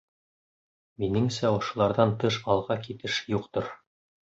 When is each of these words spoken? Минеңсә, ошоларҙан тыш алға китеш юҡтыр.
Минеңсә, 1.03 1.51
ошоларҙан 1.59 2.15
тыш 2.25 2.41
алға 2.55 2.81
китеш 2.89 3.21
юҡтыр. 3.37 3.73